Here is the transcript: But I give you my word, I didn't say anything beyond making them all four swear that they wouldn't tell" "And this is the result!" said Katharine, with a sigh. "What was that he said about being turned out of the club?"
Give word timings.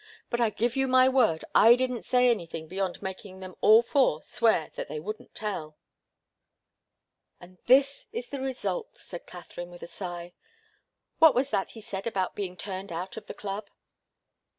But 0.31 0.41
I 0.41 0.49
give 0.49 0.75
you 0.75 0.87
my 0.87 1.07
word, 1.07 1.45
I 1.53 1.75
didn't 1.75 2.05
say 2.05 2.27
anything 2.31 2.67
beyond 2.67 3.03
making 3.03 3.39
them 3.39 3.55
all 3.61 3.83
four 3.83 4.23
swear 4.23 4.71
that 4.73 4.87
they 4.89 4.99
wouldn't 4.99 5.35
tell" 5.35 5.77
"And 7.39 7.59
this 7.67 8.07
is 8.11 8.31
the 8.31 8.39
result!" 8.41 8.97
said 8.97 9.27
Katharine, 9.27 9.69
with 9.69 9.83
a 9.83 9.87
sigh. 9.87 10.33
"What 11.19 11.35
was 11.35 11.51
that 11.51 11.69
he 11.77 11.81
said 11.81 12.07
about 12.07 12.33
being 12.33 12.57
turned 12.57 12.91
out 12.91 13.15
of 13.15 13.27
the 13.27 13.35
club?" 13.35 13.69